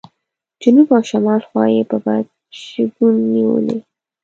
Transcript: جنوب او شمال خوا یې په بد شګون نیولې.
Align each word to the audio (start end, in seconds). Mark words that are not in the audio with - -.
جنوب 0.61 0.87
او 0.95 1.01
شمال 1.09 1.41
خوا 1.49 1.63
یې 1.75 1.83
په 1.89 1.97
بد 2.05 2.25
شګون 2.61 3.15
نیولې. 3.33 3.77